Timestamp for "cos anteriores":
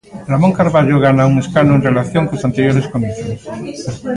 2.29-2.89